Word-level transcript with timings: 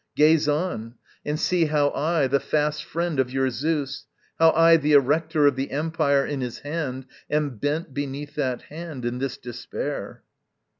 Gaze 0.15 0.47
on, 0.49 0.95
and 1.23 1.39
see 1.39 1.65
How 1.65 1.91
I, 1.93 2.25
the 2.25 2.39
fast 2.39 2.83
friend 2.83 3.19
of 3.19 3.29
your 3.29 3.51
Zeus, 3.51 4.07
how 4.39 4.49
I 4.53 4.75
The 4.77 4.93
erector 4.93 5.45
of 5.45 5.55
the 5.55 5.69
empire 5.69 6.25
in 6.25 6.41
his 6.41 6.57
hand, 6.61 7.05
Am 7.29 7.57
bent 7.57 7.93
beneath 7.93 8.33
that 8.33 8.63
hand, 8.63 9.05
in 9.05 9.19
this 9.19 9.37
despair. 9.37 10.23